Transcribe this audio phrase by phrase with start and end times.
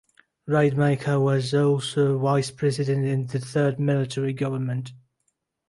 [0.49, 4.93] Rademaker was also vice-president in the third military government.